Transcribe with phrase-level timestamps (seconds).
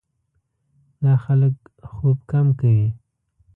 [1.01, 1.55] دا خلک
[1.91, 2.85] خوب کم کوي.